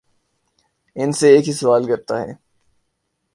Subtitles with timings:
[0.95, 2.31] ان سے ایک ہی سوال کرتا ہے